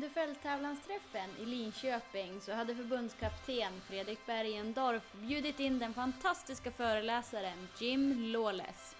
[0.00, 8.32] Under fälttävlansträffen i Linköping så hade förbundskapten Fredrik Bergendorf bjudit in den fantastiska föreläsaren Jim
[8.32, 8.96] Lawless.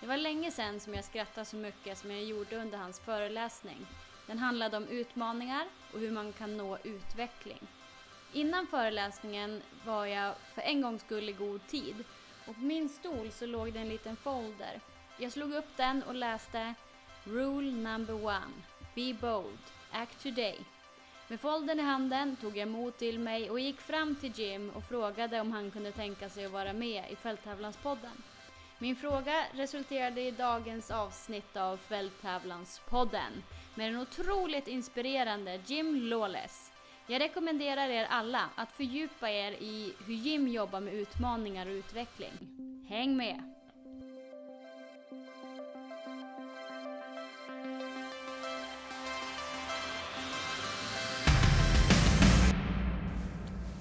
[0.00, 3.86] Det var länge sedan som jag skrattade så mycket som jag gjorde under hans föreläsning.
[4.26, 7.60] Den handlade om utmaningar och hur man kan nå utveckling.
[8.32, 12.04] Innan föreläsningen var jag för en gångs skull i god tid
[12.46, 14.80] och på min stol så låg det en liten folder.
[15.18, 16.74] Jag slog upp den och läste
[17.24, 18.52] Rule number one.
[18.94, 19.73] Be bold.
[19.94, 20.58] Act today.
[21.28, 24.84] Med foldern i handen tog jag mod till mig och gick fram till Jim och
[24.84, 28.22] frågade om han kunde tänka sig att vara med i Fälttävlanspodden.
[28.78, 33.42] Min fråga resulterade i dagens avsnitt av Fälttävlanspodden
[33.74, 36.72] med den otroligt inspirerande Jim Lawless.
[37.06, 42.32] Jag rekommenderar er alla att fördjupa er i hur Jim jobbar med utmaningar och utveckling.
[42.88, 43.53] Häng med!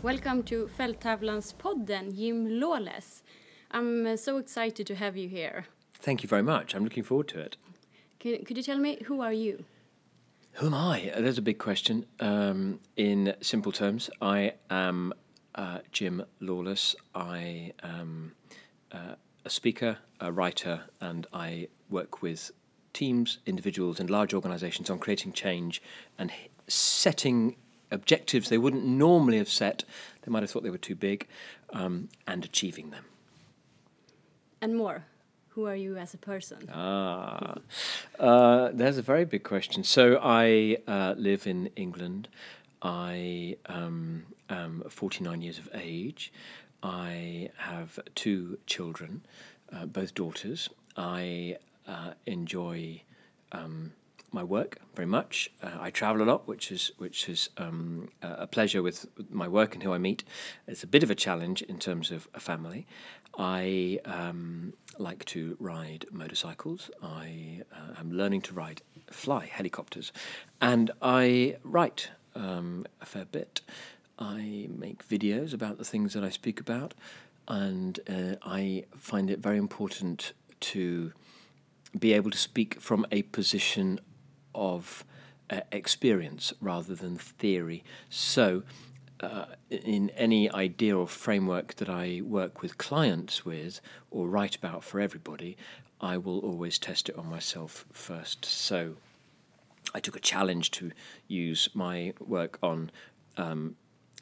[0.04, 3.23] Welcome to Fälttävlanspodden, Jim Lawless.
[3.72, 5.64] I'm uh, so excited to have you here.
[5.94, 6.76] Thank you very much.
[6.76, 7.56] I'm looking forward to it.
[8.20, 9.64] Could, could you tell me who are you?
[10.56, 11.10] Who am I?
[11.16, 12.06] Uh, There's a big question.
[12.20, 15.14] Um, in simple terms, I am
[15.56, 16.98] uh, Jim Lawless.
[17.16, 18.34] I am
[18.92, 22.52] uh, a speaker, a writer, and I work with
[22.92, 25.82] teams, individuals, and large organizations on creating change
[26.20, 26.30] and
[26.67, 27.56] setting
[27.94, 29.83] objectives they wouldn't normally have set.
[30.23, 31.27] They might have thought they were too big,
[31.72, 33.05] um, and achieving them.
[34.61, 35.05] And more,
[35.49, 36.69] who are you as a person?
[36.73, 37.55] Ah,
[38.19, 39.83] uh, there's a very big question.
[39.83, 42.27] So I uh, live in England.
[42.81, 46.33] I um, am 49 years of age.
[46.81, 49.21] I have two children,
[49.71, 50.69] uh, both daughters.
[50.97, 53.02] I uh, enjoy
[53.52, 53.94] um,
[54.34, 55.52] my work very much.
[55.62, 59.73] Uh, I travel a lot, which is which is um, a pleasure with my work
[59.73, 60.23] and who I meet.
[60.67, 62.86] It's a bit of a challenge in terms of a family.
[63.38, 66.92] I um, like to ride motorcycles.
[67.02, 70.11] I uh, am learning to ride, fly helicopters,
[70.61, 73.61] and I write um, a fair bit.
[74.20, 76.94] I make videos about the things that I speak about,
[77.48, 81.14] and uh, I find it very important to
[81.98, 84.00] be able to speak from a position
[84.53, 85.03] of
[85.49, 87.83] uh, experience rather than theory.
[88.09, 88.64] So,
[89.19, 93.80] uh, in any idea or framework that I work with clients with
[94.11, 95.55] or write about for everybody,
[96.02, 98.45] I will always test it on myself first.
[98.45, 98.95] So,
[99.93, 100.91] I took a challenge to
[101.27, 102.91] use my work on
[103.37, 103.75] um,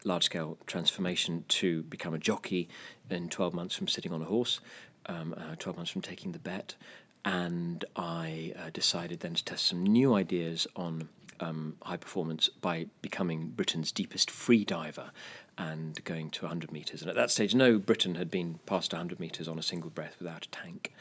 [0.04, 2.70] large scale transformation to become a jockey
[3.10, 4.60] in 12 months from sitting on a horse,
[5.06, 6.76] um, uh, 12 months from taking the bet.
[7.24, 11.10] And I uh, decided then to test some new ideas on
[11.40, 15.12] um, high performance by becoming Britain's deepest free diver
[15.58, 17.02] and going to 100 metres.
[17.02, 20.16] And at that stage, no Briton had been past 100 metres on a single breath
[20.20, 20.94] without a tank.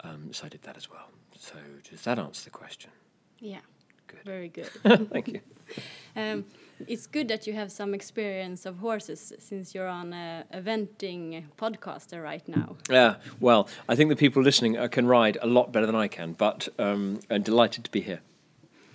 [0.00, 1.08] Um, so I did that as well.
[1.38, 1.54] So
[1.88, 2.90] does that answer the question?
[3.38, 3.60] Yeah,
[4.06, 4.20] Good.
[4.24, 4.66] very good.
[5.10, 5.40] Thank you.
[6.16, 6.44] um,
[6.88, 12.22] it's good that you have some experience of horses since you're on a eventing podcaster
[12.22, 12.76] right now.
[12.90, 16.08] Yeah, well, I think the people listening uh, can ride a lot better than I
[16.08, 18.20] can, but um, I'm delighted to be here.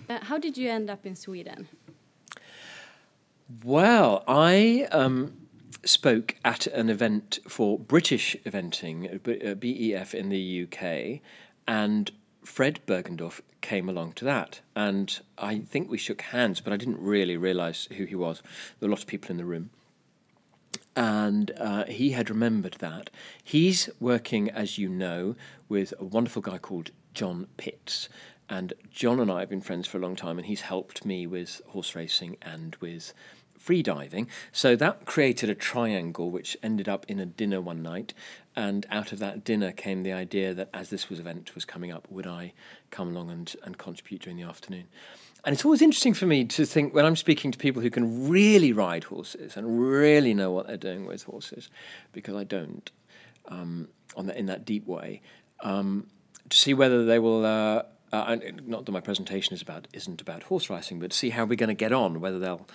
[0.08, 1.68] Uh, how did you end up in Sweden?
[3.64, 5.48] Well, I um,
[5.84, 11.20] spoke at an event for British eventing, uh, B- uh, BEF in the UK,
[11.66, 12.10] and
[12.44, 14.60] Fred Bergendorff came along to that.
[14.74, 18.42] And I think we shook hands, but I didn't really realise who he was.
[18.78, 19.70] There were a lot of people in the room.
[20.96, 23.10] And uh, he had remembered that.
[23.42, 25.36] He's working, as you know,
[25.68, 28.08] with a wonderful guy called John Pitts.
[28.48, 31.26] And John and I have been friends for a long time, and he's helped me
[31.26, 33.12] with horse racing and with
[33.68, 34.26] free diving.
[34.50, 38.14] So that created a triangle which ended up in a dinner one night.
[38.56, 41.92] And out of that dinner came the idea that as this was event was coming
[41.92, 42.54] up, would I
[42.90, 44.84] come along and, and contribute during the afternoon?
[45.44, 48.30] And it's always interesting for me to think when I'm speaking to people who can
[48.30, 51.68] really ride horses and really know what they're doing with horses,
[52.12, 52.90] because I don't,
[53.48, 55.20] um, on in that deep way,
[55.60, 56.06] um,
[56.48, 57.44] to see whether they will.
[57.44, 57.82] Uh,
[58.12, 61.44] uh, and not that my presentation is about isn't about horse racing, but see how
[61.44, 62.66] we're going to get on, whether they'll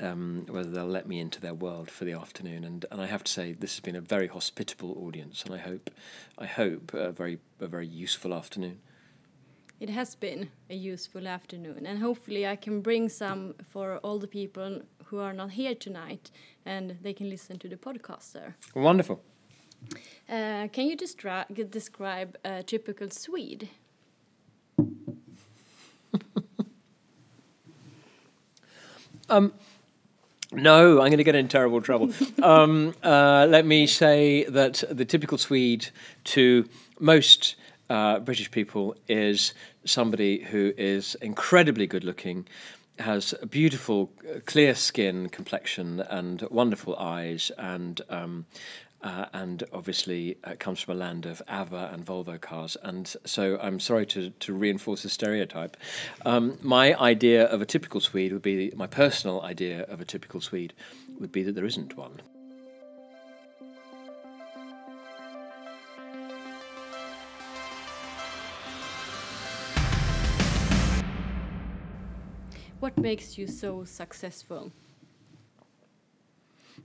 [0.00, 2.64] um, whether they'll let me into their world for the afternoon.
[2.64, 5.58] And and I have to say this has been a very hospitable audience, and I
[5.58, 5.90] hope
[6.38, 8.80] I hope a very a very useful afternoon.
[9.80, 14.26] It has been a useful afternoon, and hopefully, I can bring some for all the
[14.26, 16.30] people who are not here tonight,
[16.66, 18.56] and they can listen to the podcast there.
[18.74, 19.22] Wonderful.
[20.28, 23.70] Uh, can you describe a typical Swede?
[30.52, 32.12] No, I'm going to get in terrible trouble.
[32.42, 35.90] um, uh, let me say that the typical Swede
[36.24, 36.68] to
[36.98, 37.54] most
[37.88, 39.54] uh, British people is
[39.84, 42.48] somebody who is incredibly good looking,
[42.98, 44.10] has a beautiful,
[44.44, 48.46] clear skin, complexion, and wonderful eyes, and um,
[49.02, 52.76] uh, and obviously uh, comes from a land of ABBA and Volvo cars.
[52.82, 55.76] And so I'm sorry to, to reinforce the stereotype.
[56.24, 60.40] Um, my idea of a typical Swede would be, my personal idea of a typical
[60.40, 60.74] Swede
[61.18, 62.20] would be that there isn't one.
[72.80, 74.72] What makes you so successful?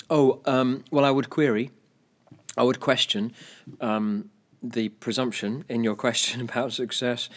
[0.09, 1.71] Oh, um, well, I would query,
[2.57, 3.33] I would question
[3.81, 4.29] um,
[4.61, 7.29] the presumption in your question about success.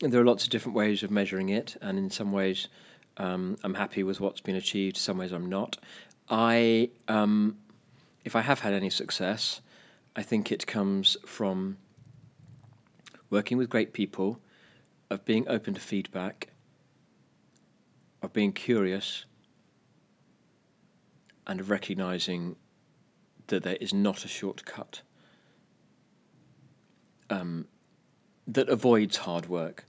[0.00, 2.68] There are lots of different ways of measuring it, and in some ways,
[3.16, 4.96] um, I'm happy with what's been achieved.
[4.96, 5.76] Some ways, I'm not.
[6.28, 7.58] I, um,
[8.24, 9.60] if I have had any success,
[10.14, 11.78] I think it comes from
[13.30, 14.40] working with great people,
[15.10, 16.48] of being open to feedback,
[18.22, 19.24] of being curious
[21.46, 22.56] and of recognizing
[23.48, 25.02] that there is not a shortcut
[27.30, 27.66] um,
[28.46, 29.84] that avoids hard work.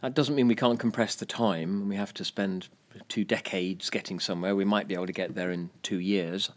[0.00, 2.68] That doesn't mean we can't compress the time we have to spend
[3.08, 4.54] two decades getting somewhere.
[4.54, 6.50] We might be able to get there in two years,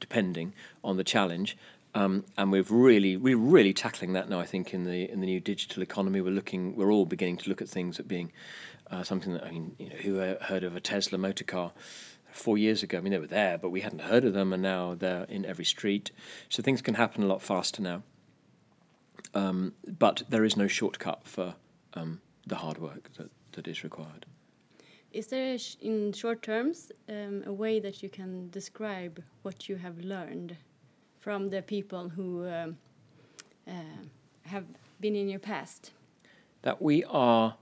[0.00, 0.52] depending
[0.84, 1.56] on the challenge.
[1.94, 4.38] Um, and we've really, we're really tackling that now.
[4.38, 7.48] I think in the in the new digital economy, we're looking, we're all beginning to
[7.48, 8.30] look at things at being
[8.90, 11.72] uh, something that I mean, you know, who heard of a Tesla motor car
[12.30, 12.98] four years ago?
[12.98, 15.44] I mean, they were there, but we hadn't heard of them, and now they're in
[15.44, 16.10] every street.
[16.48, 18.02] So things can happen a lot faster now.
[19.34, 21.54] Um, but there is no shortcut for
[21.94, 24.26] um, the hard work that, that is required.
[25.12, 29.98] Is there, in short terms, um, a way that you can describe what you have
[30.00, 30.56] learned
[31.18, 32.76] from the people who um,
[33.66, 33.72] uh,
[34.42, 34.64] have
[35.00, 35.92] been in your past?
[36.62, 37.56] That we are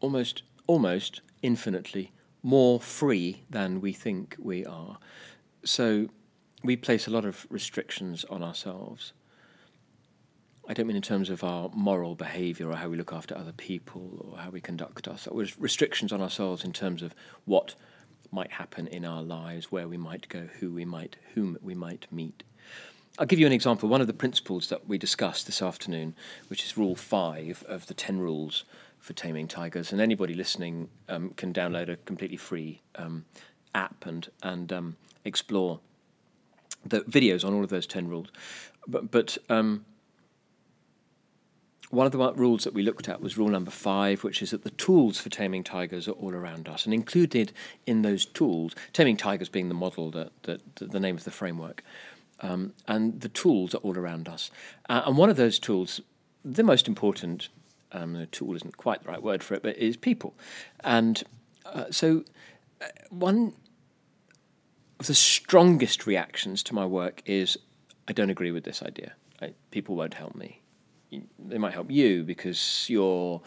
[0.00, 2.12] almost almost infinitely
[2.42, 4.98] more free than we think we are.
[5.64, 6.08] So
[6.62, 9.12] we place a lot of restrictions on ourselves.
[10.68, 13.52] I don't mean in terms of our moral behaviour or how we look after other
[13.52, 15.58] people or how we conduct ourselves.
[15.58, 17.14] Restrictions on ourselves in terms of
[17.44, 17.74] what
[18.30, 22.06] might happen in our lives, where we might go, who we might, whom we might
[22.12, 22.44] meet.
[23.18, 23.88] I'll give you an example.
[23.88, 26.14] One of the principles that we discussed this afternoon,
[26.46, 28.64] which is Rule Five of the Ten Rules
[29.00, 33.24] for taming tigers, and anybody listening um, can download a completely free um,
[33.74, 35.80] app and and um, explore
[36.84, 38.28] the videos on all of those ten rules.
[38.86, 39.84] But but um,
[41.90, 44.62] one of the rules that we looked at was rule number five, which is that
[44.62, 47.52] the tools for taming tigers are all around us, and included
[47.84, 51.82] in those tools, taming tigers being the model that, that, the name of the framework,
[52.40, 54.50] um, and the tools are all around us.
[54.88, 56.00] Uh, and one of those tools,
[56.44, 57.48] the most important
[57.92, 60.34] um, the tool isn't quite the right word for it, but is people.
[60.80, 61.22] And
[61.66, 62.24] uh, so,
[62.80, 63.54] uh, one
[64.98, 67.56] of the strongest reactions to my work is
[68.08, 69.12] I don't agree with this idea.
[69.40, 70.60] I, people won't help me.
[71.38, 73.40] They might help you because you're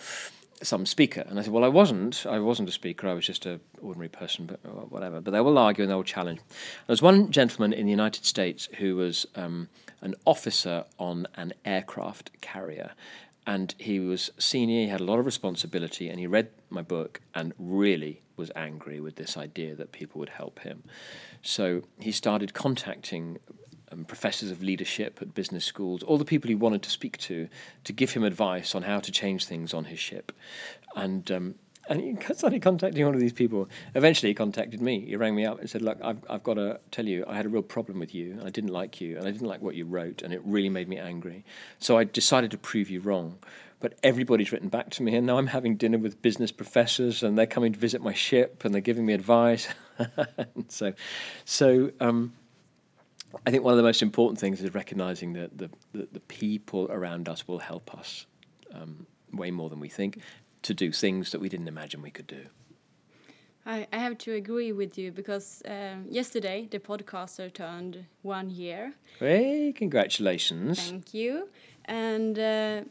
[0.62, 1.26] some speaker.
[1.28, 2.26] And I said, well, I wasn't.
[2.26, 3.08] I wasn't a speaker.
[3.08, 5.22] I was just an ordinary person, but uh, whatever.
[5.22, 6.40] But they will argue and they will challenge.
[6.40, 9.70] There was one gentleman in the United States who was um,
[10.02, 12.92] an officer on an aircraft carrier,
[13.46, 17.22] and he was senior, he had a lot of responsibility, and he read my book
[17.36, 20.84] and really was angry with this idea that people would help him.
[21.42, 23.40] So he started contacting
[23.92, 27.48] um, professors of leadership at business schools, all the people he wanted to speak to,
[27.84, 30.32] to give him advice on how to change things on his ship.
[30.96, 31.56] And um,
[31.90, 33.68] and he started contacting one of these people.
[33.94, 35.02] Eventually, he contacted me.
[35.02, 37.46] He rang me up and said, "Look, I've I've got to tell you, I had
[37.46, 38.40] a real problem with you.
[38.44, 40.88] I didn't like you, and I didn't like what you wrote, and it really made
[40.88, 41.44] me angry.
[41.80, 43.38] So I decided to prove you wrong."
[43.80, 47.38] But everybody's written back to me, and now I'm having dinner with business professors, and
[47.38, 49.68] they're coming to visit my ship, and they're giving me advice.
[50.70, 50.94] so,
[51.44, 52.32] so um,
[53.46, 56.88] I think one of the most important things is recognizing that the, the, the people
[56.90, 58.26] around us will help us
[58.74, 60.20] um, way more than we think,
[60.64, 62.46] to do things that we didn't imagine we could do.
[63.66, 68.94] I, I have to agree with you because um, yesterday the podcaster turned one year.
[69.20, 70.90] Hey, congratulations.
[70.90, 71.48] Thank you.
[71.86, 72.82] And uh,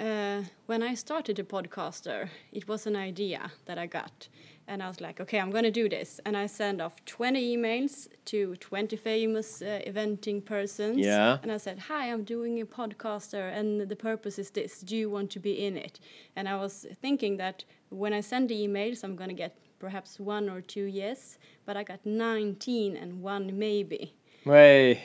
[0.00, 4.28] uh, when I started a podcaster, it was an idea that I got.
[4.70, 6.20] And I was like, okay, I'm going to do this.
[6.24, 10.98] And I sent off 20 emails to 20 famous uh, eventing persons.
[10.98, 11.38] Yeah.
[11.42, 14.80] And I said, hi, I'm doing a podcaster, and the purpose is this.
[14.80, 15.98] Do you want to be in it?
[16.36, 20.20] And I was thinking that when I send the emails, I'm going to get perhaps
[20.20, 24.14] one or two yes, but I got 19 and one maybe.
[24.44, 25.02] Way.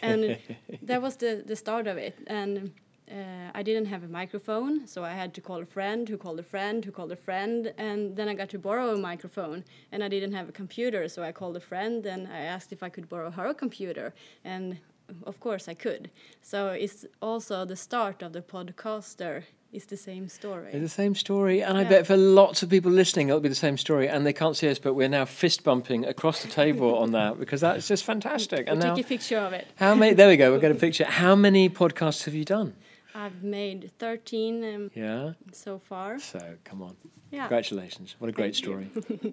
[0.00, 0.38] and
[0.82, 2.16] that was the, the start of it.
[2.28, 2.70] And
[3.10, 6.38] uh, I didn't have a microphone, so I had to call a friend who called
[6.38, 9.64] a friend who called a friend, and then I got to borrow a microphone.
[9.92, 12.82] And I didn't have a computer, so I called a friend and I asked if
[12.82, 14.78] I could borrow her computer, and
[15.26, 16.10] of course I could.
[16.42, 19.44] So it's also the start of the podcaster.
[19.70, 20.70] It's the same story.
[20.72, 23.54] It's the same story, and I bet for lots of people listening, it'll be the
[23.54, 24.08] same story.
[24.08, 27.38] And they can't see us, but we're now fist bumping across the table on that
[27.38, 28.64] because that's just fantastic.
[28.66, 29.66] We'll And now, take a picture of it.
[29.76, 30.14] how many?
[30.14, 30.52] There we go.
[30.52, 31.04] We've got a picture.
[31.04, 32.74] How many podcasts have you done?
[33.18, 35.32] I've made 13 um, Yeah.
[35.50, 36.20] so far.
[36.20, 36.96] So come on.
[37.32, 37.48] Yeah.
[37.48, 38.14] Congratulations.
[38.20, 38.88] What a great Thank story.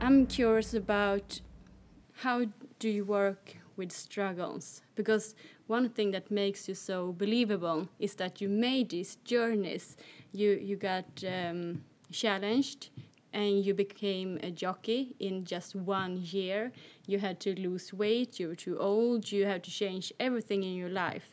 [0.00, 1.40] I'm curious about
[2.22, 2.46] how
[2.80, 4.82] do you work with struggles?
[4.96, 5.36] Because
[5.68, 9.96] one thing that makes you so believable is that you made these journeys.
[10.32, 12.90] You you got um, challenged
[13.34, 16.72] and you became a jockey in just one year.
[17.06, 18.38] You had to lose weight.
[18.40, 19.30] You were too old.
[19.30, 21.28] You had to change everything in your life.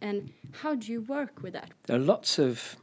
[0.00, 1.70] And how do you work with that?
[1.86, 2.76] There are lots of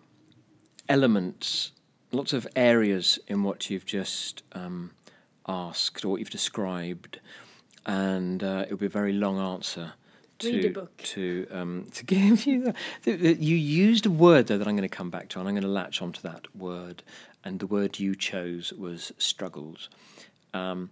[0.89, 1.71] elements,
[2.11, 4.91] lots of areas in what you've just um,
[5.47, 7.19] asked or what you've described,
[7.85, 9.93] and uh, it would be a very long answer.
[10.39, 10.97] To, Read the book.
[10.97, 12.75] to um, to give you that.
[13.03, 15.47] Th- th- You used a word though that I'm going to come back to, and
[15.47, 17.03] I'm going to latch onto that word.
[17.43, 19.89] And the word you chose was struggles.
[20.53, 20.91] Um,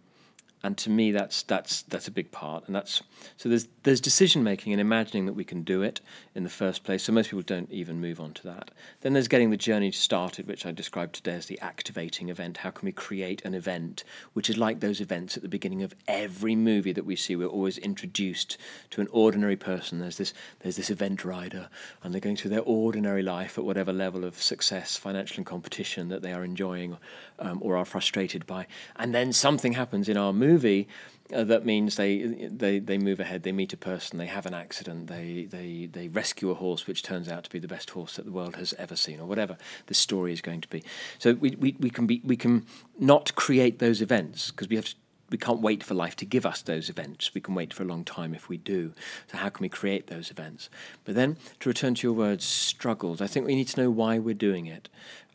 [0.63, 2.65] and to me that's that's that's a big part.
[2.67, 3.01] And that's
[3.37, 6.01] so there's there's decision making and imagining that we can do it
[6.35, 7.03] in the first place.
[7.03, 8.71] So most people don't even move on to that.
[9.01, 12.57] Then there's getting the journey started which i described today as the activating event.
[12.57, 14.03] How can we create an event
[14.33, 17.35] which is like those events at the beginning of every movie that we see?
[17.35, 18.57] We're always introduced
[18.91, 19.99] to an ordinary person.
[19.99, 21.69] There's this there's this event rider
[22.03, 26.09] and they're going through their ordinary life at whatever level of success financial and competition
[26.09, 26.97] that they are enjoying
[27.41, 30.87] um, or are frustrated by and then something happens in our movie
[31.33, 32.19] uh, that means they,
[32.51, 33.43] they they move ahead.
[33.43, 34.17] They meet a person.
[34.17, 35.07] They have an accident.
[35.07, 38.25] They they they rescue a horse, which turns out to be the best horse that
[38.25, 39.57] the world has ever seen, or whatever
[39.87, 40.83] the story is going to be.
[41.19, 42.65] So we we, we can be we can
[42.99, 44.93] not create those events because we have.
[45.29, 47.33] We can't wait for life to give us those events.
[47.33, 48.91] We can wait for a long time if we do.
[49.31, 50.69] So how can we create those events?
[51.05, 53.21] But then to return to your words, struggles.
[53.21, 54.89] I think we need to know why we're doing it.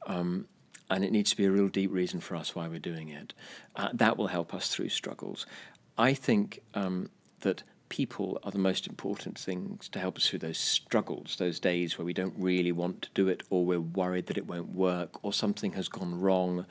[0.06, 0.48] Um,
[0.90, 3.34] and it needs to be a real deep reason for us why we're doing it.
[3.74, 5.46] Uh, that will help us through struggles.
[5.98, 10.58] I think um, that people are the most important things to help us through those
[10.58, 14.38] struggles, those days where we don't really want to do it, or we're worried that
[14.38, 16.66] it won't work, or something has gone wrong,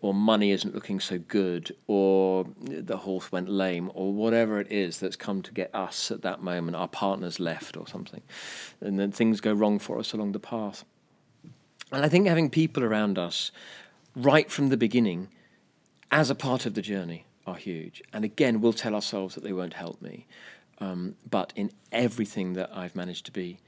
[0.00, 4.98] or money isn't looking so good, or the horse went lame, or whatever it is
[4.98, 8.22] that's come to get us at that moment, our partner's left, or something.
[8.80, 10.84] And then things go wrong for us along the path.
[11.92, 13.50] And I think having people around us
[14.14, 15.28] right from the beginning
[16.10, 18.02] as a part of the journey are huge.
[18.12, 20.26] And again, we'll tell ourselves that they won't help me.
[20.78, 23.58] Um, but in everything that I've managed to be,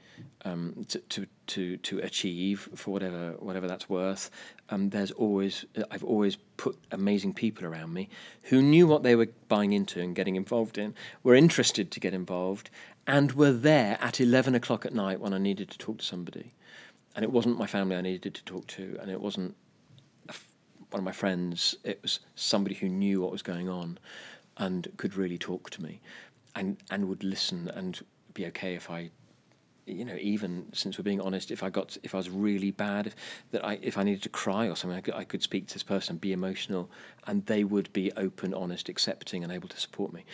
[0.45, 4.31] um, to, to, to, to achieve for whatever, whatever that's worth,
[4.69, 8.09] um, there's always, I've always put amazing people around me
[8.43, 12.13] who knew what they were buying into and getting involved in, were interested to get
[12.13, 12.69] involved,
[13.05, 16.53] and were there at 11 o'clock at night when I needed to talk to somebody
[17.15, 19.55] and it wasn't my family I needed to talk to, and it wasn't
[20.93, 21.75] one of my friends.
[21.83, 23.99] It was somebody who knew what was going on,
[24.57, 25.99] and could really talk to me,
[26.55, 27.99] and and would listen and
[28.33, 29.09] be okay if I,
[29.85, 33.07] you know, even since we're being honest, if I got if I was really bad,
[33.07, 33.15] if,
[33.51, 35.73] that I if I needed to cry or something, I could, I could speak to
[35.73, 36.89] this person, be emotional,
[37.27, 40.25] and they would be open, honest, accepting, and able to support me.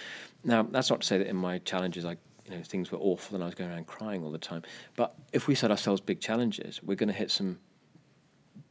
[0.44, 2.18] Now that's not to say that in my challenges I
[2.50, 4.64] you know things were awful and I was going around crying all the time.
[4.96, 7.60] But if we set ourselves big challenges, we're going to hit some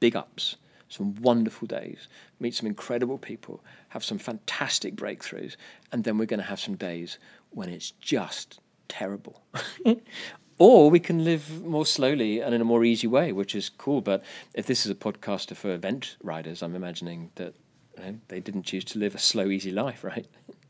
[0.01, 0.57] big ups,
[0.89, 2.09] some wonderful days,
[2.41, 5.57] meet some incredible people, have some fantastic breakthroughs,
[5.93, 7.19] and then we're going to have some days
[7.51, 9.43] when it's just terrible.
[10.59, 14.01] or we can live more slowly and in a more easy way, which is cool.
[14.01, 17.55] But if this is a podcaster for event riders, I'm imagining that
[17.97, 20.27] you know, they didn't choose to live a slow, easy life, right?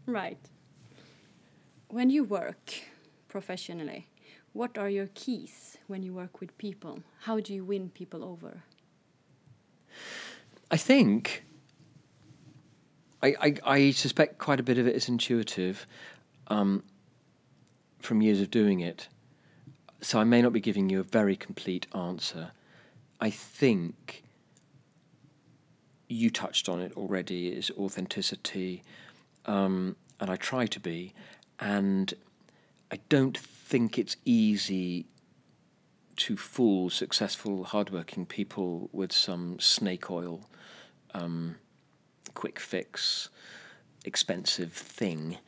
[0.06, 0.38] Right.
[1.88, 2.74] When you work
[3.28, 4.08] professionally,
[4.52, 7.00] what are your keys when you work with people?
[7.23, 8.62] How do you win people over?
[10.70, 11.44] I think
[13.23, 15.87] I, I, I suspect quite a bit of it is intuitive
[16.49, 16.82] um,
[17.99, 19.08] from years of doing it.
[20.00, 22.52] So I may not be giving you a very complete answer.
[23.20, 24.23] I think
[26.08, 28.82] you touched on it already is authenticity,
[29.47, 31.12] um, and I try to be.
[31.58, 32.14] And
[32.90, 35.07] I don't think it's easy
[36.16, 40.49] to fool successful, hardworking people with some snake oil,
[41.14, 41.57] um,
[42.35, 43.28] quick fix,
[44.04, 45.38] expensive thing,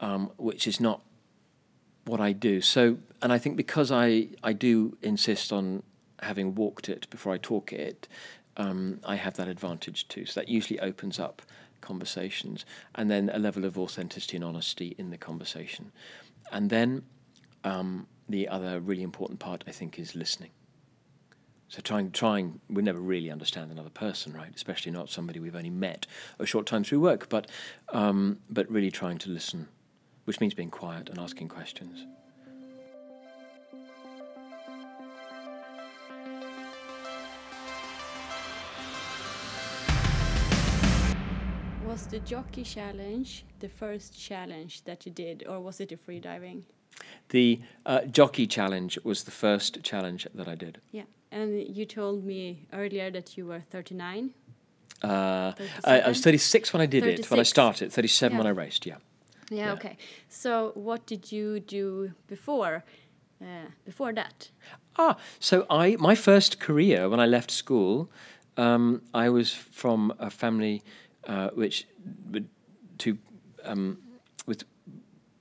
[0.00, 1.02] um, which is not
[2.04, 2.60] what I do.
[2.60, 5.82] So, and I think because I, I do insist on
[6.22, 8.06] having walked it before I talk it,
[8.56, 10.26] um, I have that advantage too.
[10.26, 11.42] So that usually opens up
[11.80, 15.92] conversations, and then a level of authenticity and honesty in the conversation,
[16.50, 17.02] and then
[17.64, 20.50] um, the other really important part I think is listening.
[21.68, 24.52] So trying, trying, we never really understand another person, right?
[24.54, 26.04] Especially not somebody we've only met
[26.40, 27.48] a short time through work, but
[27.90, 29.68] um, but really trying to listen,
[30.24, 32.06] which means being quiet and asking questions.
[41.90, 46.20] Was the jockey challenge the first challenge that you did, or was it a free
[46.20, 46.64] diving?
[47.30, 50.80] The uh, jockey challenge was the first challenge that I did.
[50.92, 54.30] Yeah, and you told me earlier that you were 39.
[55.02, 55.52] Uh,
[55.84, 57.26] I, I, was 36 when I did 36.
[57.26, 58.38] it, when I started, 37 yeah.
[58.38, 58.98] when I raced, yeah.
[59.50, 59.66] yeah.
[59.66, 59.72] yeah.
[59.72, 59.96] okay.
[60.28, 62.84] So what did you do before,
[63.42, 64.48] uh, before that?
[64.96, 68.08] Ah, so I my first career when I left school,
[68.56, 70.84] um, I was from a family
[71.26, 71.86] uh, which
[72.98, 73.18] to
[73.64, 73.98] um,
[74.46, 74.64] with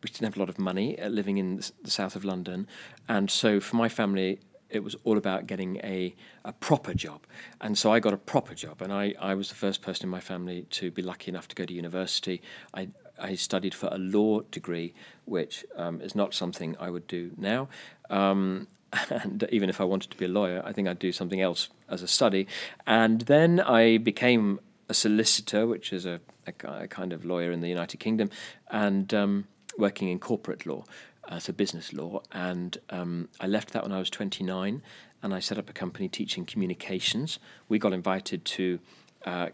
[0.02, 2.68] which didn't have a lot of money, uh, living in the south of London,
[3.08, 7.22] and so for my family, it was all about getting a, a proper job.
[7.60, 10.10] And so I got a proper job, and I, I was the first person in
[10.10, 12.42] my family to be lucky enough to go to university.
[12.74, 14.94] I, I studied for a law degree,
[15.26, 17.68] which um, is not something I would do now.
[18.10, 18.68] Um,
[19.10, 21.70] and even if I wanted to be a lawyer, I think I'd do something else
[21.90, 22.48] as a study.
[22.86, 24.60] And then I became
[24.90, 28.30] a solicitor, which is a, a, a kind of lawyer in the United Kingdom,
[28.70, 30.84] and um, working in corporate law,
[31.28, 32.22] uh, so business law.
[32.32, 34.82] And um, I left that when I was 29,
[35.22, 37.40] and I set up a company teaching communications.
[37.68, 38.80] We got invited to
[39.26, 39.50] uh,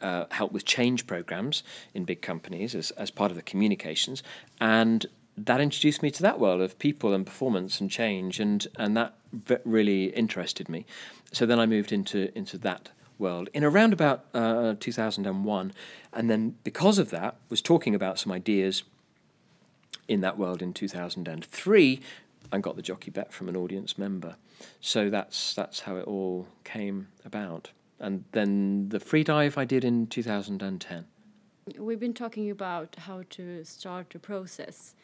[0.00, 1.62] uh, help with change programs
[1.92, 4.22] in big companies as, as part of the communications,
[4.60, 8.96] and that introduced me to that world of people and performance and change, and and
[8.96, 9.14] that
[9.64, 10.86] really interested me.
[11.32, 12.90] So then I moved into into that
[13.24, 15.72] world in around about uh, 2001,
[16.12, 18.84] and then because of that, was talking about some ideas
[20.06, 22.00] in that world in 2003,
[22.52, 24.36] and got the jockey bet from an audience member.
[24.80, 27.70] So that's that's how it all came about.
[27.98, 31.06] And then the free dive I did in 2010.
[31.78, 34.94] We've been talking about how to start the process,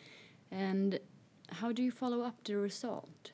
[0.51, 1.01] and
[1.61, 3.33] how do you follow up the result?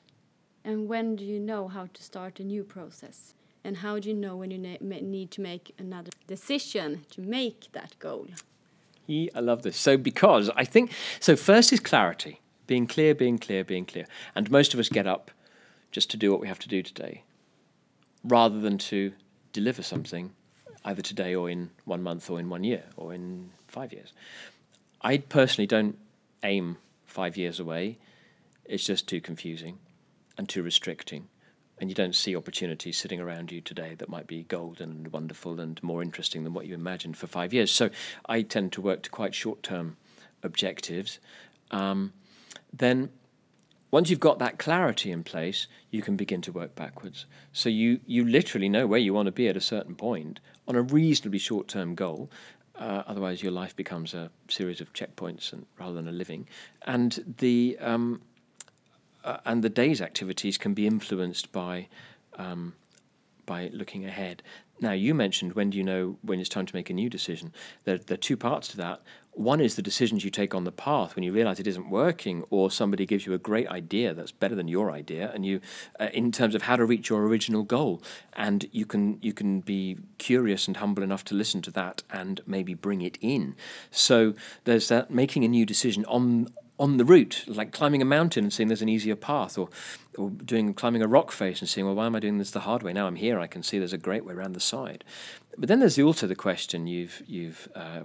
[0.64, 3.34] And when do you know how to start a new process?
[3.66, 7.98] And how do you know when you need to make another decision to make that
[7.98, 8.28] goal?
[9.08, 9.76] Yeah, I love this.
[9.76, 14.06] So, because I think, so first is clarity being clear, being clear, being clear.
[14.36, 15.32] And most of us get up
[15.90, 17.24] just to do what we have to do today
[18.22, 19.14] rather than to
[19.52, 20.32] deliver something
[20.84, 24.12] either today or in one month or in one year or in five years.
[25.00, 25.98] I personally don't
[26.44, 27.98] aim five years away,
[28.64, 29.78] it's just too confusing
[30.38, 31.26] and too restricting
[31.78, 35.60] and you don't see opportunities sitting around you today that might be golden and wonderful
[35.60, 37.70] and more interesting than what you imagined for five years.
[37.70, 37.90] So
[38.26, 39.96] I tend to work to quite short term
[40.42, 41.18] objectives.
[41.70, 42.12] Um,
[42.72, 43.10] then
[43.90, 47.26] once you've got that clarity in place, you can begin to work backwards.
[47.52, 50.76] So you, you literally know where you want to be at a certain point on
[50.76, 52.30] a reasonably short term goal.
[52.78, 56.46] Uh, otherwise, your life becomes a series of checkpoints and, rather than a living.
[56.82, 58.20] And the um,
[59.26, 61.88] uh, and the day's activities can be influenced by
[62.38, 62.74] um,
[63.44, 64.42] by looking ahead.
[64.80, 67.52] Now, you mentioned when do you know when it's time to make a new decision?
[67.84, 69.00] There, there are two parts to that.
[69.32, 72.44] One is the decisions you take on the path when you realize it isn't working,
[72.50, 75.60] or somebody gives you a great idea that's better than your idea, and you,
[76.00, 79.60] uh, in terms of how to reach your original goal, and you can you can
[79.60, 83.54] be curious and humble enough to listen to that and maybe bring it in.
[83.90, 84.34] So
[84.64, 88.52] there's that making a new decision on on the route, like climbing a mountain and
[88.52, 89.68] seeing there's an easier path, or
[90.18, 92.60] or doing climbing a rock face and seeing, well, why am I doing this the
[92.60, 92.92] hard way?
[92.92, 95.04] Now I'm here, I can see there's a great way around the side.
[95.58, 98.02] But then there's also the question you've you've uh,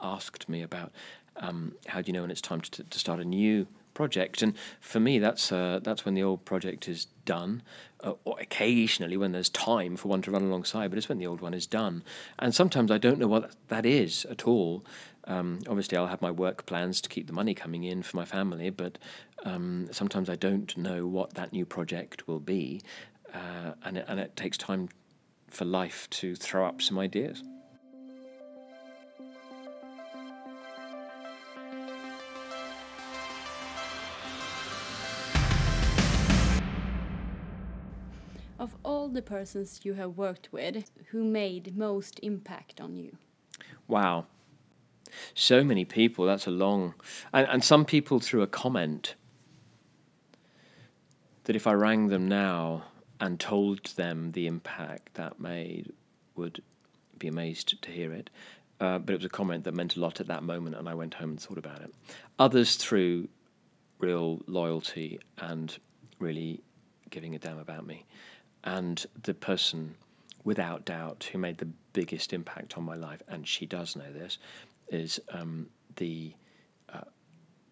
[0.00, 0.92] asked me about
[1.36, 3.66] um, how do you know when it's time to, to start a new
[4.00, 4.40] project.
[4.42, 7.62] And for me, that's uh, that's when the old project is done.
[8.02, 11.26] Uh, or occasionally, when there's time for one to run alongside, but it's when the
[11.26, 12.02] old one is done.
[12.38, 14.84] And sometimes I don't know what that is at all.
[15.24, 18.24] Um, obviously, I'll have my work plans to keep the money coming in for my
[18.24, 18.96] family, but
[19.44, 22.80] um, sometimes I don't know what that new project will be,
[23.34, 24.88] uh, and it, and it takes time
[25.48, 27.42] for life to throw up some ideas.
[38.60, 43.16] Of all the persons you have worked with, who made most impact on you?
[43.88, 44.26] Wow.
[45.32, 46.92] So many people, that's a long.
[47.32, 49.14] And, and some people through a comment
[51.44, 52.84] that if I rang them now
[53.18, 55.94] and told them the impact that made,
[56.36, 56.62] would
[57.18, 58.28] be amazed to hear it.
[58.78, 60.92] Uh, but it was a comment that meant a lot at that moment, and I
[60.92, 61.94] went home and thought about it.
[62.38, 63.28] Others through
[63.98, 65.78] real loyalty and
[66.18, 66.60] really
[67.08, 68.04] giving a damn about me.
[68.64, 69.94] And the person,
[70.44, 74.38] without doubt, who made the biggest impact on my life, and she does know this,
[74.88, 76.34] is um, the
[76.92, 77.02] uh,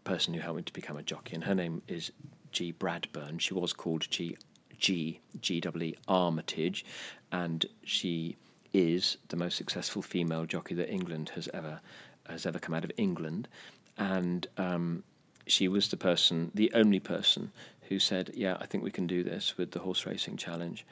[0.04, 1.34] person who helped me to become a jockey.
[1.34, 2.12] And her name is
[2.52, 3.40] Gee Bradburn.
[3.40, 4.36] She was called G.
[4.78, 5.20] G.
[5.40, 5.60] G.
[5.60, 5.94] W.
[6.06, 6.84] Armytage,
[7.32, 8.36] and she
[8.72, 11.80] is the most successful female jockey that England has ever
[12.28, 13.48] has ever come out of England,
[13.96, 15.02] and um,
[15.46, 17.52] she was the person, the only person
[17.88, 20.86] who said, Yeah, I think we can do this with the horse racing challenge.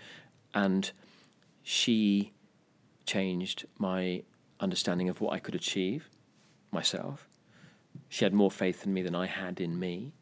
[0.54, 0.90] And
[1.62, 2.32] she
[3.04, 4.22] changed my
[4.60, 6.08] understanding of what I could achieve
[6.72, 7.28] myself.
[8.08, 10.12] She had more faith in me than I had in me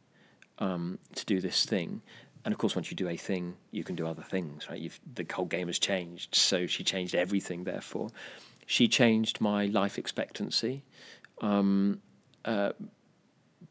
[0.59, 2.03] um, to do this thing.
[2.45, 4.79] And of course, once you do a thing, you can do other things, right?
[4.79, 6.35] You've, the whole game has changed.
[6.35, 8.11] So she changed everything, therefore.
[8.67, 10.83] She changed my life expectancy.
[11.41, 12.01] Um,
[12.45, 12.73] uh,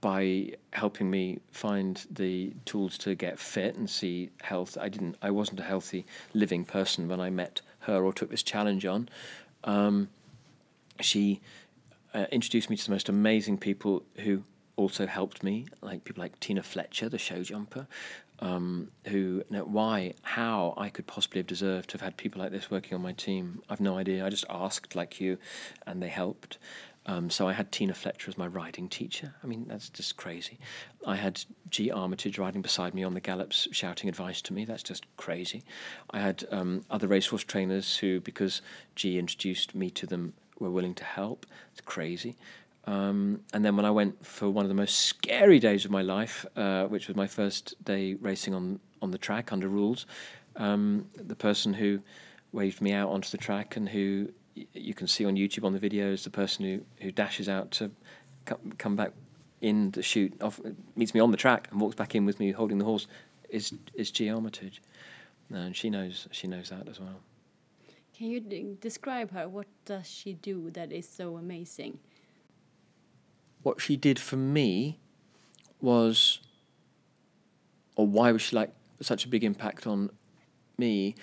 [0.03, 4.77] by helping me find the tools to get fit and see health.
[4.77, 5.15] I didn't.
[5.21, 9.07] I wasn't a healthy living person when I met her or took this challenge on.
[9.63, 10.09] Um,
[10.99, 11.39] she
[12.13, 14.43] uh, introduced me to the most amazing people who
[14.75, 17.87] also helped me, like people like Tina Fletcher, the show jumper,
[18.39, 22.51] um, who know, why, how I could possibly have deserved to have had people like
[22.51, 23.61] this working on my team.
[23.69, 24.25] I've no idea.
[24.25, 25.37] I just asked like you,
[25.87, 26.57] and they helped.
[27.05, 29.35] Um, so I had Tina Fletcher as my riding teacher.
[29.43, 30.57] I mean, that's just crazy.
[31.05, 34.63] I had Gee Armytage riding beside me on the gallops, shouting advice to me.
[34.63, 35.63] That's just crazy.
[36.11, 38.61] I had um, other racehorse trainers who, because
[38.95, 41.45] G introduced me to them, were willing to help.
[41.71, 42.37] It's crazy.
[42.85, 46.01] Um, and then when I went for one of the most scary days of my
[46.01, 50.05] life, uh, which was my first day racing on, on the track under rules,
[50.55, 52.01] um, the person who
[52.51, 54.29] waved me out onto the track and who
[54.73, 57.91] you can see on YouTube on the videos the person who, who dashes out to
[58.45, 59.11] come come back
[59.61, 60.59] in the shoot off
[60.95, 63.07] meets me on the track and walks back in with me holding the horse
[63.49, 64.81] is is Gee Armytage,
[65.49, 67.21] and she knows she knows that as well.
[68.15, 69.47] Can you d- describe her?
[69.49, 71.99] What does she do that is so amazing?
[73.63, 74.99] What she did for me
[75.81, 76.39] was,
[77.95, 80.11] or why was she like such a big impact on
[80.77, 81.15] me?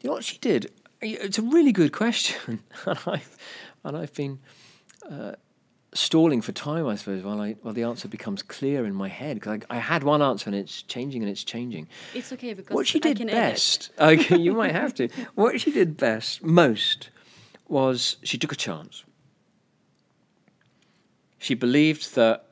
[0.00, 0.70] You know what she did?
[1.02, 3.36] It's a really good question, and I've
[3.84, 4.38] and I've been
[5.10, 5.32] uh,
[5.94, 9.36] stalling for time, I suppose, while I while the answer becomes clear in my head
[9.36, 11.88] because I, I, had one answer and it's changing and it's changing.
[12.14, 13.90] It's okay because what she did best.
[13.98, 15.08] okay, you might have to.
[15.34, 17.10] What she did best, most,
[17.66, 19.04] was she took a chance.
[21.38, 22.46] She believed that.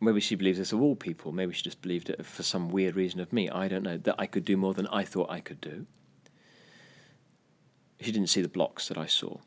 [0.00, 1.32] Maybe she believes this of all people.
[1.32, 3.48] Maybe she just believed it for some weird reason of me.
[3.48, 5.86] I don't know that I could do more than I thought I could do
[8.04, 9.38] she didn't see the blocks that I saw.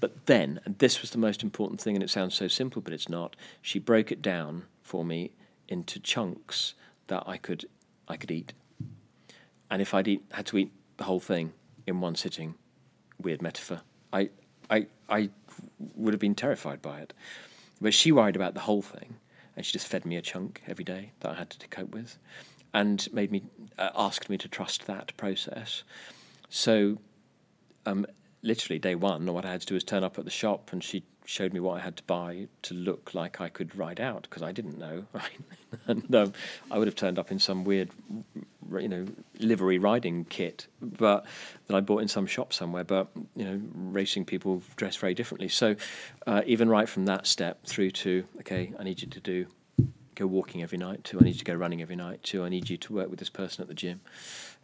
[0.00, 2.92] But then, and this was the most important thing, and it sounds so simple, but
[2.92, 3.36] it's not.
[3.62, 5.30] She broke it down for me
[5.68, 6.74] into chunks
[7.06, 7.66] that I could
[8.06, 8.52] I could eat.
[9.70, 11.52] And if I'd eat, had to eat the whole thing
[11.86, 12.54] in one sitting,
[13.20, 13.80] weird metaphor,
[14.12, 14.30] I
[14.68, 15.30] I I
[15.94, 17.12] would have been terrified by it.
[17.80, 19.16] But she worried about the whole thing,
[19.56, 22.18] and she just fed me a chunk every day that I had to cope with,
[22.72, 23.44] and made me
[23.78, 25.82] uh, asked me to trust that process.
[26.48, 26.98] So
[27.86, 28.06] um,
[28.42, 30.82] literally day one, what I had to do was turn up at the shop, and
[30.82, 34.24] she showed me what I had to buy to look like I could ride out
[34.24, 35.30] because I didn't know, right?
[35.86, 36.32] and um,
[36.70, 37.90] I would have turned up in some weird,
[38.78, 39.06] you know,
[39.38, 41.24] livery riding kit, but
[41.66, 42.84] that I bought in some shop somewhere.
[42.84, 45.48] But you know, racing people dress very differently.
[45.48, 45.76] So
[46.26, 49.46] uh, even right from that step through to okay, I need you to do
[50.14, 51.04] go walking every night.
[51.04, 52.22] To I need you to go running every night.
[52.24, 54.00] To I need you to work with this person at the gym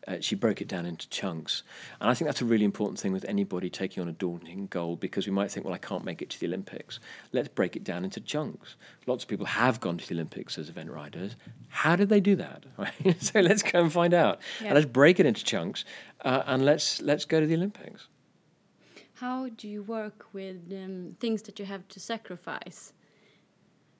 [0.08, 1.62] uh, she broke it down into chunks.
[2.00, 4.96] And I think that's a really important thing with anybody taking on a daunting goal
[4.96, 7.00] because we might think, well, I can't make it to the Olympics.
[7.32, 8.76] Let's break it down into chunks.
[9.06, 11.36] Lots of people have gone to the Olympics as event riders.
[11.68, 12.64] How did they do that?
[12.80, 13.16] Right?
[13.22, 14.40] so let's go and find out.
[14.60, 14.68] Yeah.
[14.68, 15.84] And let's break it into chunks
[16.24, 18.08] uh, and let's, let's go to the Olympics.
[19.14, 22.94] How do you work with um, things that you have to sacrifice?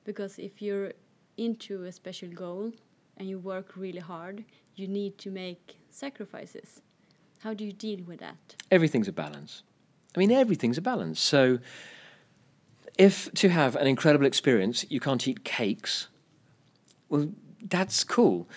[0.03, 0.93] Because if you're
[1.37, 2.71] into a special goal
[3.17, 4.43] and you work really hard,
[4.75, 6.81] you need to make sacrifices.
[7.39, 8.55] How do you deal with that?
[8.69, 9.63] everything's a balance.
[10.15, 11.19] I mean, everything's a balance.
[11.19, 11.59] So,
[12.97, 16.07] if to have an incredible experience, you can't eat cakes,
[17.09, 17.29] well,
[17.61, 18.47] that's cool.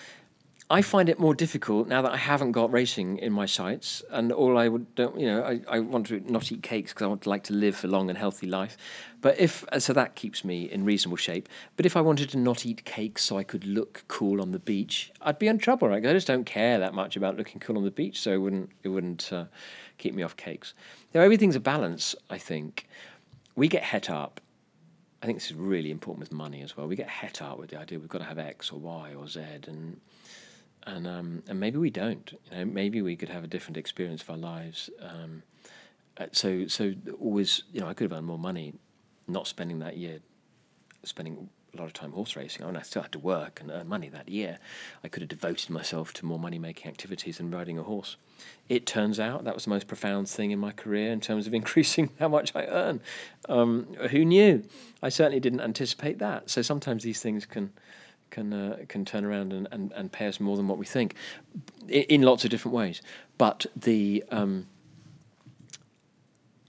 [0.67, 4.31] I find it more difficult now that I haven't got racing in my sights, and
[4.31, 7.07] all I would don't, you know, I, I want to not eat cakes because I
[7.07, 8.75] want to like to live a long and healthy life.
[9.21, 11.49] But if so, that keeps me in reasonable shape.
[11.77, 14.59] But if I wanted to not eat cakes so I could look cool on the
[14.59, 16.03] beach, I'd be in trouble, right?
[16.03, 18.71] I just don't care that much about looking cool on the beach, so it wouldn't
[18.81, 19.45] it wouldn't uh,
[19.99, 20.73] keep me off cakes.
[21.13, 22.15] Now everything's a balance.
[22.27, 22.87] I think
[23.55, 24.41] we get het up.
[25.21, 26.87] I think this is really important with money as well.
[26.87, 29.27] We get het up with the idea we've got to have X or Y or
[29.27, 30.01] Z, and
[30.85, 32.31] and um, and maybe we don't.
[32.51, 34.89] You know, maybe we could have a different experience of our lives.
[35.01, 35.43] Um,
[36.17, 38.73] uh, so so always, you know, I could have earned more money,
[39.27, 40.19] not spending that year,
[41.03, 42.63] spending a lot of time horse racing.
[42.63, 44.59] I mean, I still had to work and earn money that year.
[45.03, 48.17] I could have devoted myself to more money making activities than riding a horse.
[48.69, 51.53] It turns out that was the most profound thing in my career in terms of
[51.61, 53.01] increasing how much I earn.
[53.49, 54.63] Um, who knew?
[55.01, 56.49] I certainly didn't anticipate that.
[56.49, 57.71] So sometimes these things can
[58.35, 61.15] can uh, can turn around and, and, and pay us more than what we think,
[61.87, 63.01] in, in lots of different ways.
[63.37, 64.67] But the um,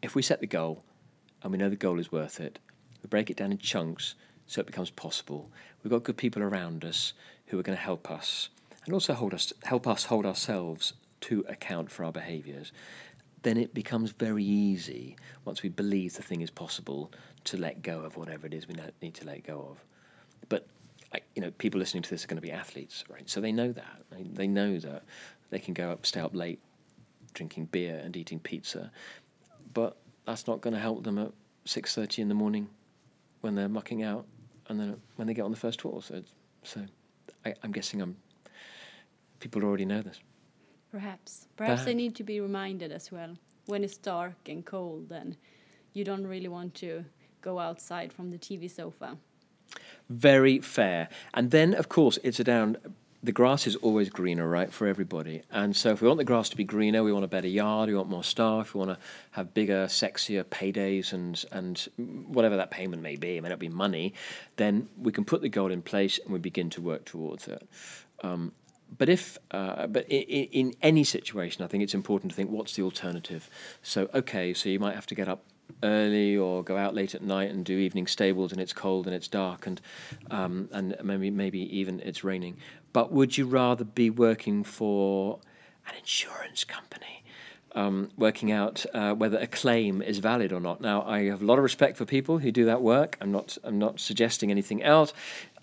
[0.00, 0.84] if we set the goal,
[1.42, 2.60] and we know the goal is worth it,
[3.02, 4.14] we break it down in chunks
[4.46, 5.50] so it becomes possible.
[5.82, 7.12] We've got good people around us
[7.46, 8.48] who are going to help us,
[8.84, 12.70] and also hold us help us hold ourselves to account for our behaviours.
[13.42, 17.10] Then it becomes very easy once we believe the thing is possible
[17.44, 19.84] to let go of whatever it is we need to let go of.
[21.34, 23.28] You know, people listening to this are going to be athletes, right?
[23.28, 24.02] So they know that.
[24.10, 25.02] They, they know that
[25.50, 26.60] they can go up, stay up late,
[27.34, 28.90] drinking beer and eating pizza,
[29.72, 31.32] but that's not going to help them at
[31.64, 32.68] six thirty in the morning
[33.40, 34.26] when they're mucking out,
[34.68, 36.00] and then when they get on the first tour.
[36.02, 36.22] So,
[36.62, 36.84] so
[37.44, 38.16] I, I'm guessing I'm.
[39.38, 40.18] People already know this.
[40.90, 41.46] Perhaps.
[41.56, 43.36] Perhaps they need to be reminded as well.
[43.66, 45.36] When it's dark and cold, and
[45.92, 47.04] you don't really want to
[47.42, 49.16] go outside from the TV sofa.
[50.08, 51.08] Very fair.
[51.34, 52.76] And then, of course, it's a down.
[53.22, 55.42] The grass is always greener, right, for everybody.
[55.50, 57.88] And so, if we want the grass to be greener, we want a better yard,
[57.88, 58.98] we want more staff, we want to
[59.32, 61.88] have bigger, sexier paydays, and and
[62.28, 64.14] whatever that payment may be, it may not be money.
[64.56, 67.68] Then we can put the goal in place and we begin to work towards it.
[68.22, 68.52] Um,
[68.96, 72.76] but if, uh, but in, in any situation, I think it's important to think what's
[72.76, 73.50] the alternative.
[73.82, 75.42] So, okay, so you might have to get up
[75.82, 79.14] early or go out late at night and do evening stables and it's cold and
[79.14, 79.80] it's dark and
[80.30, 82.56] um, and maybe maybe even it's raining.
[82.92, 85.38] But would you rather be working for
[85.86, 87.24] an insurance company?
[87.72, 90.80] Um, working out uh, whether a claim is valid or not.
[90.80, 93.18] Now, I have a lot of respect for people who do that work.
[93.20, 93.58] I'm not.
[93.62, 95.12] I'm not suggesting anything else.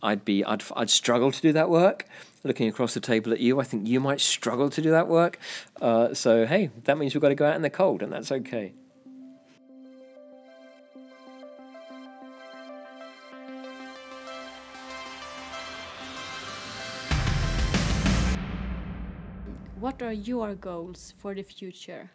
[0.04, 0.46] I'd be.
[0.46, 0.62] I'd.
[0.76, 2.06] I'd struggle to do that work.
[2.44, 5.40] Looking across the table at you, I think you might struggle to do that work.
[5.82, 8.32] Uh, so hey, that means we've got to go out in the cold, and that's
[8.32, 8.74] okay.
[20.14, 22.12] Are your goals for the future?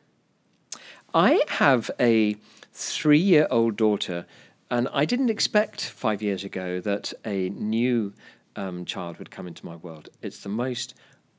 [1.12, 2.37] I have a
[2.72, 4.24] three year old daughter,
[4.70, 8.14] and I didn't expect five years ago that a new
[8.54, 10.11] um, child would come into my world.
[10.22, 10.94] It's the most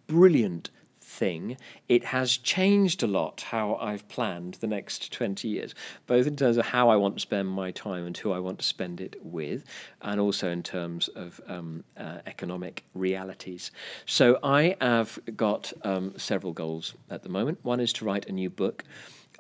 [0.08, 0.70] brilliant
[1.10, 1.58] thing.
[1.88, 5.74] It has changed a lot how I've planned the next 20 years,
[6.06, 8.60] both in terms of how I want to spend my time and who I want
[8.60, 9.64] to spend it with,
[10.02, 13.72] and also in terms of um, uh, economic realities.
[14.06, 17.60] So I have got um, several goals at the moment.
[17.64, 18.84] One is to write a new book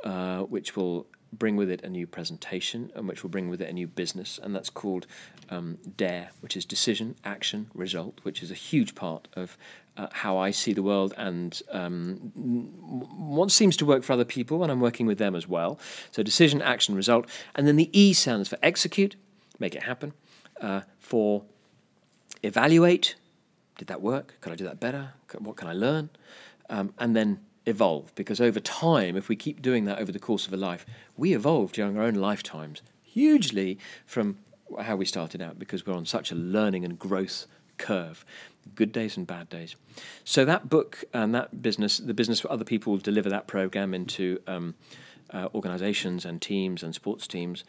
[0.04, 3.70] uh, which will bring with it a new presentation and which will bring with it
[3.70, 5.06] a new business, and that's called
[5.50, 9.58] um, DARE, which is Decision, Action, Result, which is a huge part of
[9.98, 14.64] uh, how I see the world and um, what seems to work for other people,
[14.64, 15.80] and I'm working with them as well.
[16.12, 19.16] So, Decision, Action, Result, and then the E stands for Execute,
[19.60, 20.14] make it happen,
[20.62, 21.44] uh, for
[22.44, 23.16] Evaluate,
[23.78, 24.36] did that work?
[24.42, 25.14] Could I do that better?
[25.38, 26.10] What can I learn?
[26.70, 30.48] Um, and then evolve, because over time, if we keep doing that over the course
[30.48, 34.38] of a life, we evolve during our own lifetimes hugely from
[34.82, 38.26] how we started out, because we're on such a learning and growth curve,
[38.76, 39.76] good days and bad days.
[40.24, 44.40] So that book and that business, the business for other people, deliver that program into
[44.46, 44.76] um,
[45.34, 47.64] uh, organizations and teams and sports teams.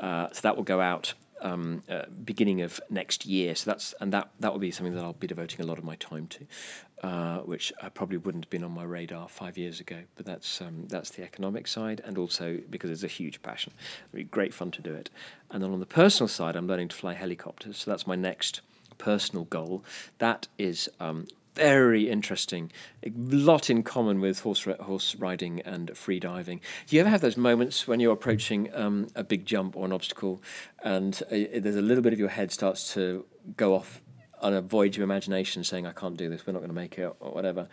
[0.00, 1.14] Uh, so that will go out
[1.44, 3.54] um, uh, beginning of next year.
[3.54, 5.84] So that's and that that will be something that I'll be devoting a lot of
[5.84, 9.78] my time to, uh, which I probably wouldn't have been on my radar five years
[9.78, 9.98] ago.
[10.16, 13.72] But that's um, that's the economic side, and also because it's a huge passion,
[14.08, 15.10] It'll be great fun to do it.
[15.50, 17.78] And then on the personal side, I'm learning to fly helicopters.
[17.78, 18.62] So that's my next
[18.98, 19.84] personal goal.
[20.18, 22.72] That is um, very interesting.
[23.04, 26.60] A lot in common with horse horse riding and free diving.
[26.86, 29.92] Do you ever have those moments when you're approaching um, a big jump or an
[29.92, 30.42] obstacle,
[30.82, 33.24] and uh, there's a little bit of your head starts to
[33.56, 34.00] go off
[34.40, 36.46] on a voyage of imagination, saying, "I can't do this.
[36.46, 37.68] We're not going to make it," or whatever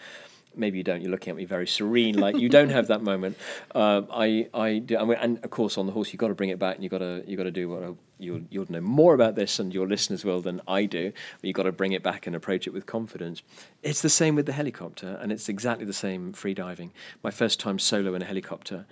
[0.55, 1.01] maybe you don't.
[1.01, 3.37] You're looking at me very serene, like you don't have that moment.
[3.73, 6.59] Uh, I, I do, and of course, on the horse, you've got to bring it
[6.59, 9.35] back, and you've got to, you've got to do what you'll, you'll know more about
[9.35, 11.11] this, and your listeners will than I do.
[11.11, 13.41] But you've got to bring it back and approach it with confidence.
[13.83, 16.91] It's the same with the helicopter, and it's exactly the same free diving.
[17.23, 18.85] My first time solo in a helicopter.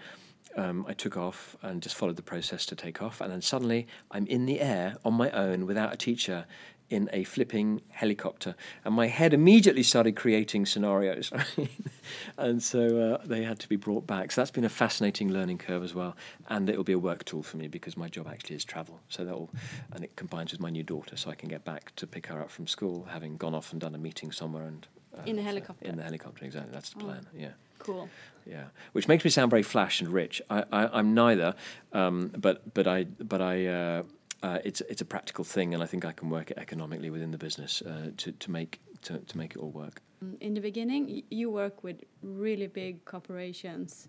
[0.57, 3.87] Um, I took off and just followed the process to take off, and then suddenly
[4.09, 6.45] I'm in the air on my own without a teacher
[6.89, 8.55] in a flipping helicopter.
[8.83, 11.31] And my head immediately started creating scenarios.
[12.37, 14.31] and so uh, they had to be brought back.
[14.31, 16.15] So that's been a fascinating learning curve as well.
[16.47, 18.99] And it'll be a work tool for me because my job actually is travel.
[19.07, 19.49] So that'll,
[19.91, 22.41] and it combines with my new daughter so I can get back to pick her
[22.41, 24.65] up from school, having gone off and done a meeting somewhere.
[24.65, 25.85] and uh, In a helicopter?
[25.85, 26.71] In the helicopter, exactly.
[26.73, 27.49] That's the oh, plan, yeah.
[27.79, 28.09] Cool.
[28.45, 30.41] Yeah, which makes me sound very flash and rich.
[30.49, 31.55] I, I, am neither,
[31.93, 34.03] um, but but I but I uh,
[34.43, 37.31] uh, it's it's a practical thing, and I think I can work it economically within
[37.31, 40.01] the business uh, to to make to, to make it all work.
[40.23, 44.07] Mm, in the beginning, you work with really big corporations.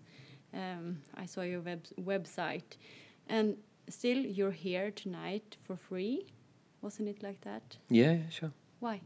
[0.53, 2.77] Um, I saw your web website,
[3.27, 3.55] and
[3.89, 6.25] still you're here tonight for free.
[6.81, 7.77] Wasn't it like that?
[7.89, 8.51] Yeah, sure.
[8.79, 9.01] Why?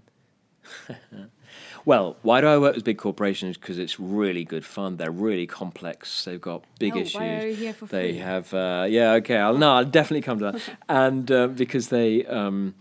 [1.85, 3.57] well, why do I work with big corporations?
[3.57, 4.97] Because it's really good fun.
[4.97, 6.25] They're really complex.
[6.25, 7.15] They've got big oh, issues.
[7.15, 9.37] Why are you here for they have, uh, yeah, okay.
[9.37, 10.61] I'll no, I'll definitely come to that.
[10.89, 12.25] and uh, because they.
[12.25, 12.75] Um,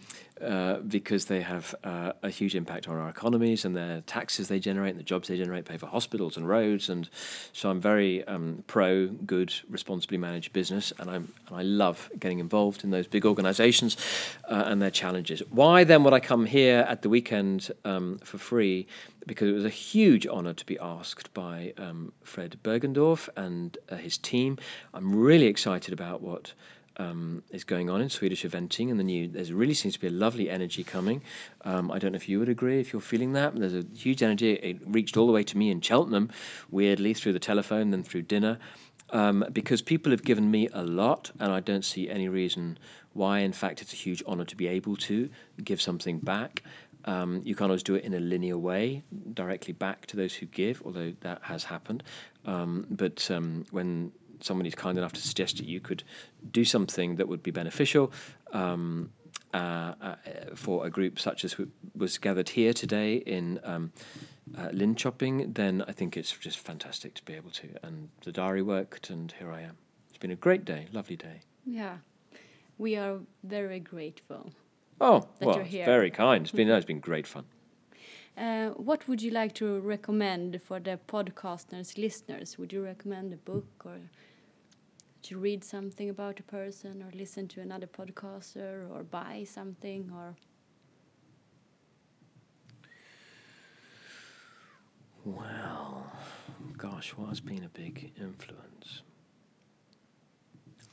[0.44, 4.60] uh, because they have uh, a huge impact on our economies and the taxes they
[4.60, 6.88] generate and the jobs they generate pay for hospitals and roads.
[6.88, 7.08] And
[7.52, 12.38] so I'm very um, pro good, responsibly managed business, and, I'm, and I love getting
[12.38, 13.96] involved in those big organisations
[14.48, 15.42] uh, and their challenges.
[15.50, 18.86] Why then would I come here at the weekend um, for free?
[19.26, 23.96] Because it was a huge honour to be asked by um, Fred Bergendorff and uh,
[23.96, 24.58] his team.
[24.92, 26.52] I'm really excited about what
[26.96, 30.06] um, is going on in Swedish eventing, and the new there really seems to be
[30.06, 31.22] a lovely energy coming.
[31.64, 33.54] Um, I don't know if you would agree if you're feeling that.
[33.54, 34.52] There's a huge energy.
[34.52, 36.30] It reached all the way to me in Cheltenham,
[36.70, 38.58] weirdly through the telephone, then through dinner,
[39.10, 42.78] um, because people have given me a lot, and I don't see any reason
[43.12, 43.40] why.
[43.40, 45.28] In fact, it's a huge honour to be able to
[45.62, 46.62] give something back.
[47.06, 49.02] Um, you can't always do it in a linear way,
[49.34, 52.02] directly back to those who give, although that has happened.
[52.46, 54.12] Um, but um, when
[54.44, 56.02] somebody's kind enough to suggest that you could
[56.50, 58.12] do something that would be beneficial
[58.52, 59.10] um,
[59.52, 60.16] uh, uh,
[60.54, 61.56] for a group such as
[61.96, 63.92] was gathered here today in um,
[64.58, 67.68] uh, Linköping, then I think it's just fantastic to be able to.
[67.82, 69.76] And the diary worked, and here I am.
[70.08, 71.40] It's been a great day, lovely day.
[71.64, 71.98] Yeah,
[72.78, 74.52] we are very grateful.
[75.00, 76.44] Oh, well, very kind.
[76.44, 77.44] It's been, no, it's been great fun.
[78.36, 82.58] Uh, what would you like to recommend for the podcasters listeners?
[82.58, 83.98] Would you recommend a book or
[85.24, 90.36] to read something about a person or listen to another podcaster or buy something or?
[95.24, 96.06] Well
[96.76, 99.02] gosh what has been a big influence?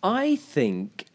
[0.02, 1.06] I think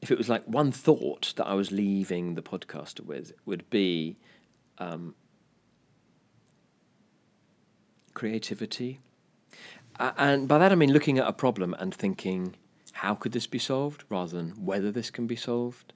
[0.00, 4.16] if it was like one thought that i was leaving the podcaster with would be
[4.78, 5.14] um,
[8.14, 9.00] creativity
[9.98, 12.56] and by that I mean looking at a problem and thinking,
[12.92, 15.92] how could this be solved, rather than whether this can be solved.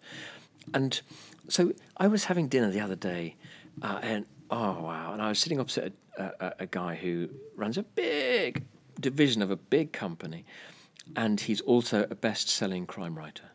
[0.74, 1.00] And
[1.48, 3.36] so I was having dinner the other day,
[3.82, 5.12] uh, and oh wow!
[5.12, 8.64] And I was sitting opposite a, a, a guy who runs a big
[8.98, 10.44] division of a big company,
[11.14, 13.50] and he's also a best-selling crime writer.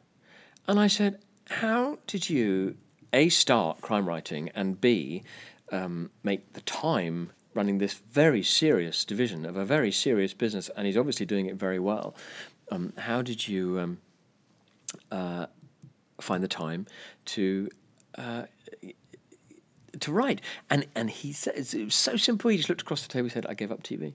[0.67, 2.77] And I said, "How did you
[3.13, 5.23] a start crime writing and b
[5.71, 10.85] um, make the time running this very serious division of a very serious business, and
[10.85, 12.15] he's obviously doing it very well.
[12.71, 13.97] Um, how did you um,
[15.11, 15.47] uh,
[16.19, 16.87] find the time
[17.25, 17.69] to
[18.17, 18.43] uh,
[19.99, 20.41] to write?
[20.69, 22.49] And and he said it was so simple.
[22.49, 23.27] He just looked across the table.
[23.27, 24.13] He said, "I gave up TV."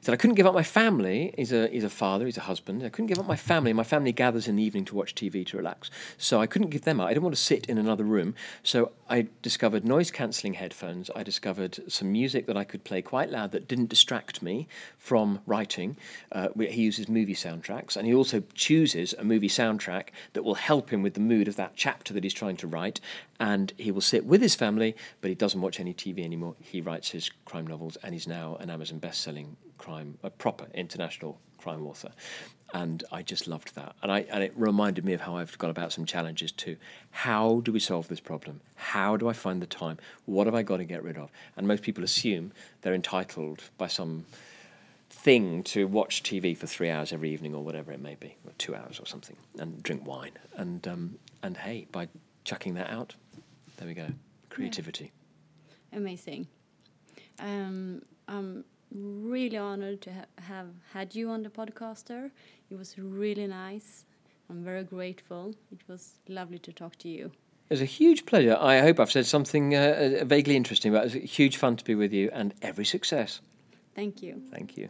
[0.00, 1.34] Said I couldn't give up my family.
[1.36, 2.26] He's a he's a father.
[2.26, 2.82] He's a husband.
[2.82, 3.72] I couldn't give up my family.
[3.72, 5.90] My family gathers in the evening to watch TV to relax.
[6.18, 7.06] So I couldn't give them up.
[7.06, 8.34] I didn't want to sit in another room.
[8.62, 11.10] So I discovered noise cancelling headphones.
[11.14, 14.66] I discovered some music that I could play quite loud that didn't distract me
[14.98, 15.96] from writing.
[16.32, 20.90] Uh, he uses movie soundtracks, and he also chooses a movie soundtrack that will help
[20.90, 23.00] him with the mood of that chapter that he's trying to write.
[23.38, 26.54] And he will sit with his family, but he doesn't watch any TV anymore.
[26.60, 31.38] He writes his crime novels, and he's now an Amazon best-selling crime, a proper international
[31.58, 32.10] crime author.
[32.72, 33.94] And I just loved that.
[34.02, 36.76] And, I, and it reminded me of how I've got about some challenges too.
[37.10, 38.60] How do we solve this problem?
[38.74, 39.98] How do I find the time?
[40.26, 41.30] What have I got to get rid of?
[41.56, 42.52] And most people assume
[42.82, 44.26] they're entitled by some
[45.08, 48.52] thing to watch TV for three hours every evening or whatever it may be, or
[48.58, 50.32] two hours or something, and drink wine.
[50.56, 52.08] And, um, and hey, by
[52.44, 53.14] chucking that out,
[53.76, 54.08] there we go.
[54.50, 55.12] Creativity.
[55.92, 55.98] Yeah.
[55.98, 56.48] Amazing.
[57.38, 58.64] Um, I'm
[58.94, 62.30] really honored to ha have had you on the podcaster.
[62.70, 64.04] It was really nice.
[64.48, 65.54] I'm very grateful.
[65.72, 67.26] It was lovely to talk to you.
[67.70, 68.56] It was a huge pleasure.
[68.60, 71.84] I hope I've said something uh, vaguely interesting, but it was a huge fun to
[71.84, 73.40] be with you and every success.
[73.94, 74.42] Thank you.
[74.50, 74.88] Thank you.